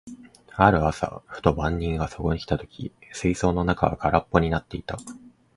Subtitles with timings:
[0.55, 4.97] ある朝、ふと番人がそこに来た時、水槽の中は空っぽになっていた。